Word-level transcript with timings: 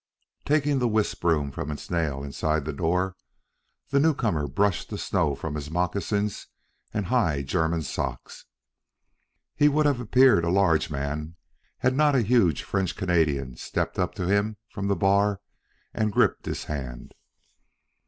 Taking 0.45 0.79
the 0.79 0.87
wisp 0.87 1.21
broom 1.21 1.51
from 1.51 1.69
its 1.69 1.91
nail 1.91 2.23
inside 2.23 2.65
the 2.65 2.73
door, 2.73 3.15
the 3.89 3.99
newcomer 3.99 4.47
brushed 4.47 4.89
the 4.89 4.97
snow 4.97 5.35
from 5.35 5.53
his 5.53 5.69
moccasins 5.69 6.47
and 6.91 7.05
high 7.05 7.43
German 7.43 7.83
socks. 7.83 8.45
He 9.55 9.67
would 9.67 9.85
have 9.85 9.99
appeared 9.99 10.43
a 10.43 10.49
large 10.49 10.89
man 10.89 11.35
had 11.77 11.95
not 11.95 12.15
a 12.15 12.23
huge 12.23 12.63
French 12.63 12.95
Canadian 12.95 13.57
stepped 13.57 13.99
up 13.99 14.15
to 14.15 14.25
him 14.25 14.57
from 14.71 14.87
the 14.87 14.95
bar 14.95 15.39
and 15.93 16.11
gripped 16.11 16.47
his 16.47 16.63
hand. 16.63 17.13